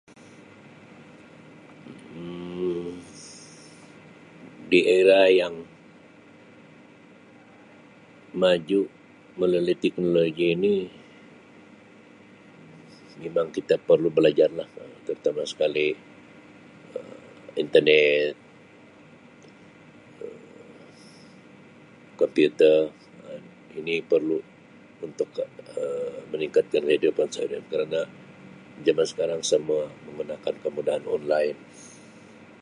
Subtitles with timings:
[2.21, 2.89] Um
[4.69, 5.55] Di era yang
[8.41, 8.81] maju
[9.39, 10.75] melalui teknologi ini
[13.21, 15.87] mimang kita perlu belajar lah Um terutama sekali
[16.97, 17.13] Um
[17.63, 18.33] internet
[20.25, 20.39] Um
[22.19, 22.77] komputer
[23.29, 23.43] Um
[23.79, 24.37] ini perlu
[25.05, 28.01] untuk Um meningkatkan kehidupan seharian kerana
[28.87, 31.59] jaman sekarang semua menggunakan kemudahan online.